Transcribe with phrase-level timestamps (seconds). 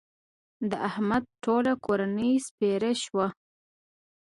[0.69, 3.27] د احمد ټوله کورنۍ سپېره شوه.